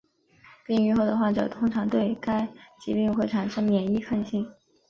[0.65, 2.47] 病愈后的患者通常对该
[2.79, 4.51] 疾病会产生免疫抗性。